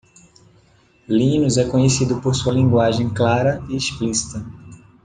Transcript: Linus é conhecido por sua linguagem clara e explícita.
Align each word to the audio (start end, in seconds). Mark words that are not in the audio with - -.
Linus 1.07 1.59
é 1.59 1.69
conhecido 1.69 2.19
por 2.21 2.33
sua 2.33 2.53
linguagem 2.53 3.07
clara 3.07 3.63
e 3.69 3.75
explícita. 3.75 4.43